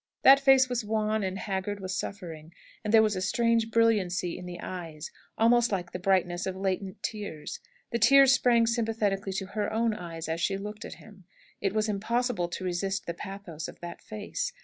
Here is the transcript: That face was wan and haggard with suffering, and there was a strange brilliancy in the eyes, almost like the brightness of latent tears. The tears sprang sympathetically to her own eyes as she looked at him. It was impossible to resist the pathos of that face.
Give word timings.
That 0.23 0.39
face 0.39 0.67
was 0.67 0.83
wan 0.83 1.21
and 1.21 1.37
haggard 1.37 1.79
with 1.79 1.91
suffering, 1.91 2.55
and 2.83 2.91
there 2.91 3.03
was 3.03 3.15
a 3.15 3.21
strange 3.21 3.69
brilliancy 3.69 4.35
in 4.35 4.47
the 4.47 4.59
eyes, 4.59 5.11
almost 5.37 5.71
like 5.71 5.91
the 5.91 5.99
brightness 5.99 6.47
of 6.47 6.55
latent 6.55 7.03
tears. 7.03 7.59
The 7.91 7.99
tears 7.99 8.33
sprang 8.33 8.65
sympathetically 8.65 9.33
to 9.33 9.45
her 9.45 9.71
own 9.71 9.93
eyes 9.93 10.27
as 10.27 10.41
she 10.41 10.57
looked 10.57 10.85
at 10.85 10.95
him. 10.95 11.25
It 11.61 11.73
was 11.75 11.87
impossible 11.87 12.47
to 12.47 12.63
resist 12.65 13.05
the 13.05 13.13
pathos 13.13 13.67
of 13.67 13.79
that 13.81 14.01
face. 14.01 14.51